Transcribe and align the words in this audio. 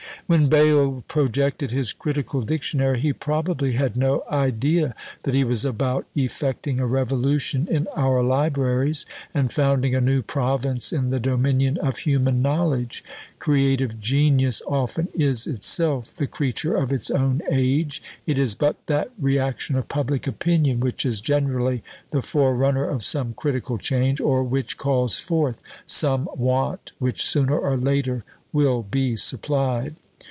When 0.27 0.47
Bayle 0.47 1.03
projected 1.09 1.71
his 1.71 1.91
"Critical 1.91 2.39
Dictionary," 2.39 3.01
he 3.01 3.11
probably 3.11 3.73
had 3.73 3.97
no 3.97 4.23
idea 4.31 4.95
that 5.23 5.33
he 5.33 5.43
was 5.43 5.65
about 5.65 6.05
effecting 6.15 6.79
a 6.79 6.85
revolution 6.85 7.67
in 7.69 7.85
our 7.97 8.23
libraries, 8.23 9.05
and 9.33 9.51
founding 9.51 9.93
a 9.93 9.99
new 9.99 10.21
province 10.21 10.93
in 10.93 11.09
the 11.09 11.19
dominion 11.19 11.77
of 11.79 11.97
human 11.97 12.41
knowledge; 12.41 13.03
creative 13.39 13.99
genius 13.99 14.61
often 14.67 15.09
is 15.13 15.47
itself 15.47 16.15
the 16.15 16.27
creature 16.27 16.77
of 16.77 16.93
its 16.93 17.11
own 17.11 17.41
age: 17.51 18.01
it 18.25 18.37
is 18.37 18.55
but 18.55 18.77
that 18.87 19.09
reaction 19.19 19.75
of 19.75 19.89
public 19.89 20.27
opinion, 20.27 20.79
which 20.79 21.05
is 21.05 21.19
generally 21.19 21.83
the 22.11 22.21
forerunner 22.21 22.85
of 22.85 23.03
some 23.03 23.33
critical 23.33 23.77
change, 23.77 24.21
or 24.21 24.43
which 24.45 24.77
calls 24.77 25.19
forth 25.19 25.61
some 25.85 26.29
want 26.37 26.93
which 26.99 27.21
sooner 27.21 27.59
or 27.59 27.75
later 27.75 28.23
will 28.53 28.81
be 28.81 29.17
supplied. 29.17 29.93